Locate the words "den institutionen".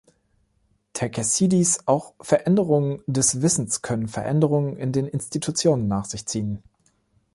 4.91-5.87